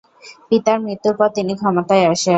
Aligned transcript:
পিতার 0.49 0.77
মৃত্যুর 0.85 1.15
পর 1.19 1.29
তিনি 1.37 1.53
ক্ষমতায় 1.59 2.05
আসেন। 2.05 2.29